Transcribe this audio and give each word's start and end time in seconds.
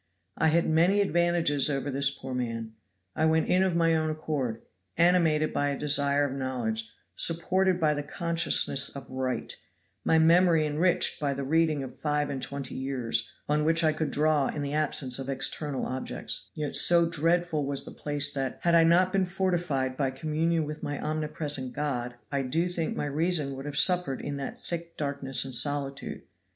I 0.35 0.47
had 0.47 0.67
many 0.67 0.99
advantages 0.99 1.69
over 1.69 1.91
this 1.91 2.09
poor 2.09 2.33
man. 2.33 2.73
I 3.15 3.27
went 3.27 3.47
in 3.47 3.61
of 3.61 3.75
my 3.75 3.93
own 3.95 4.09
accord, 4.09 4.63
animated 4.97 5.53
by 5.53 5.67
a 5.69 5.77
desire 5.77 6.25
of 6.25 6.33
knowledge, 6.35 6.91
supported 7.15 7.79
by 7.79 7.93
the 7.93 8.01
consciousness 8.01 8.89
of 8.89 9.05
right, 9.07 9.55
my 10.03 10.17
memory 10.17 10.65
enriched 10.65 11.19
by 11.19 11.35
the 11.35 11.43
reading 11.43 11.83
of 11.83 11.99
five 11.99 12.31
and 12.31 12.41
twenty 12.41 12.73
years, 12.73 13.29
on 13.47 13.63
which 13.63 13.83
I 13.83 13.93
could 13.93 14.09
draw 14.09 14.47
in 14.47 14.63
the 14.63 14.73
absence 14.73 15.19
of 15.19 15.29
external 15.29 15.85
objects; 15.85 16.49
yet 16.55 16.75
so 16.75 17.07
dreadful 17.07 17.63
was 17.67 17.85
the 17.85 17.91
place 17.91 18.33
that, 18.33 18.57
had 18.61 18.73
I 18.73 18.83
not 18.83 19.13
been 19.13 19.25
fortified 19.25 19.97
by 19.97 20.09
communion 20.09 20.65
with 20.65 20.81
my 20.81 20.99
omnipresent 20.99 21.73
God, 21.75 22.15
I 22.31 22.41
do 22.41 22.67
think 22.69 22.97
my 22.97 23.05
reason 23.05 23.55
would 23.55 23.67
have 23.67 23.77
suffered 23.77 24.19
in 24.19 24.37
that 24.37 24.57
thick 24.59 24.97
darkness 24.97 25.45
and 25.45 25.53
solitude. 25.53 26.23